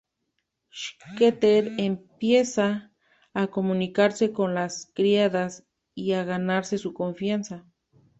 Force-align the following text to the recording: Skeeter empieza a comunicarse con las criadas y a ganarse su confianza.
Skeeter 0.73 1.73
empieza 1.77 2.91
a 3.35 3.45
comunicarse 3.45 4.33
con 4.33 4.55
las 4.55 4.87
criadas 4.95 5.67
y 5.93 6.13
a 6.13 6.23
ganarse 6.23 6.79
su 6.79 6.95
confianza. 6.95 7.67